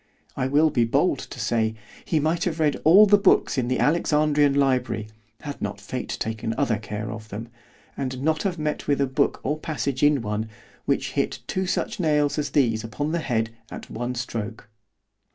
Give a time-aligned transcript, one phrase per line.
[0.35, 3.77] ——I will be bold to say, he might have read all the books in the
[3.79, 5.09] Alexandrian Library,
[5.41, 7.49] had not fate taken other care of them,
[7.95, 10.49] and not have met with a book or passage in one,
[10.85, 14.67] which hit two such nails as these upon the head at one stroke.